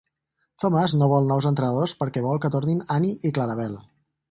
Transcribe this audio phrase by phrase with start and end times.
[0.63, 3.81] Thomas no vol nous entrenadors perquè vol que tornin Annie i Clarabel.